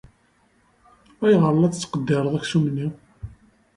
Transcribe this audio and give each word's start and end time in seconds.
Ayɣer 1.25 1.53
ay 1.53 1.57
la 1.59 1.73
tettqeddireḍ 1.73 2.33
aksum-nni? 2.39 2.87